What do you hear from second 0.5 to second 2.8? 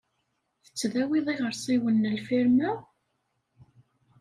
Tettdawiḍ iɣersiwen n lfirma?